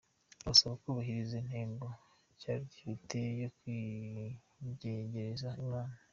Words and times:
abasaba 0.43 0.73
bubahiriza 0.81 1.35
intego 1.43 1.85
cyari 2.39 2.63
gifite 2.71 3.17
yo 3.41 3.49
kwiyegereza 3.57 5.49
Imana. 5.63 5.95